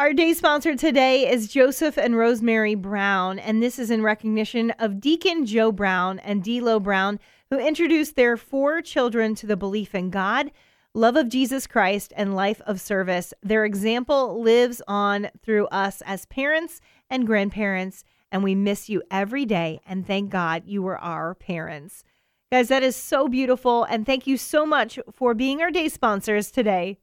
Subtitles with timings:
[0.00, 5.00] Our day sponsor today is Joseph and Rosemary Brown, and this is in recognition of
[5.00, 7.18] Deacon Joe Brown and D'Lo Brown,
[7.50, 10.52] who introduced their four children to the belief in God,
[10.94, 13.34] love of Jesus Christ, and life of service.
[13.42, 16.80] Their example lives on through us as parents
[17.10, 19.80] and grandparents, and we miss you every day.
[19.84, 22.04] And thank God you were our parents.
[22.52, 26.52] Guys, that is so beautiful, and thank you so much for being our day sponsors
[26.52, 26.98] today.